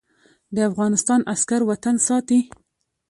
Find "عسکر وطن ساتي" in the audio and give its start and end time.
1.33-2.39